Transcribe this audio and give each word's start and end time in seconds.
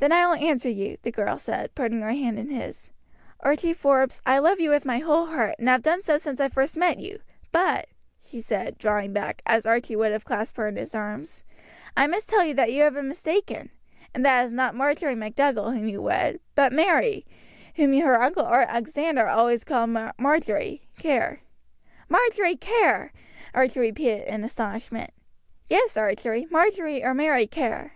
"Then 0.00 0.10
I 0.10 0.26
will 0.26 0.34
answer 0.44 0.68
you," 0.68 0.96
the 1.02 1.12
girl 1.12 1.38
said, 1.38 1.72
putting 1.76 2.00
her 2.00 2.10
hand 2.10 2.40
in 2.40 2.50
his. 2.50 2.90
"Archie 3.38 3.72
Forbes, 3.72 4.20
I 4.26 4.38
love 4.40 4.58
you 4.58 4.68
with 4.68 4.84
my 4.84 4.98
whole 4.98 5.26
heart, 5.26 5.54
and 5.60 5.68
have 5.68 5.84
done 5.84 6.02
so 6.02 6.18
since 6.18 6.40
I 6.40 6.48
first 6.48 6.76
met 6.76 6.98
you; 6.98 7.20
but," 7.52 7.86
she 8.20 8.40
said, 8.40 8.78
drawing 8.78 9.12
back, 9.12 9.40
as 9.46 9.64
Archie 9.64 9.94
would 9.94 10.10
have 10.10 10.24
clasped 10.24 10.56
her 10.56 10.66
in 10.66 10.74
his 10.74 10.92
arms, 10.92 11.44
"I 11.96 12.08
must 12.08 12.28
tell 12.28 12.44
you 12.44 12.52
that 12.54 12.72
you 12.72 12.82
have 12.82 12.94
been 12.94 13.06
mistaken, 13.06 13.70
and 14.12 14.26
that 14.26 14.42
it 14.42 14.46
is 14.46 14.52
not 14.52 14.74
Marjory 14.74 15.14
MacDougall 15.14 15.70
whom 15.70 15.86
you 15.88 16.02
would 16.02 16.06
wed, 16.06 16.40
but 16.56 16.72
Mary, 16.72 17.24
whom 17.76 17.96
her 18.00 18.20
uncle 18.20 18.44
Alexander 18.44 19.28
always 19.28 19.62
called 19.62 19.90
Marjory, 20.18 20.88
Kerr." 21.00 21.38
"Marjory 22.08 22.56
Kerr!" 22.56 23.12
Archie 23.54 23.78
repeated, 23.78 24.26
in 24.26 24.42
astonishment. 24.42 25.12
"Yes, 25.70 25.96
Archie, 25.96 26.48
Marjory 26.50 27.04
or 27.04 27.14
Mary 27.14 27.46
Kerr. 27.46 27.92